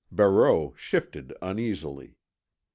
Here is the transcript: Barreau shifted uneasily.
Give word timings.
Barreau 0.11 0.73
shifted 0.77 1.31
uneasily. 1.43 2.15